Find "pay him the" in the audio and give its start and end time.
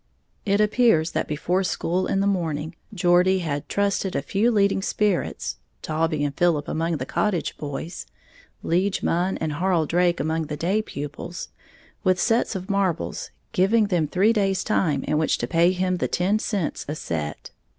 15.45-16.07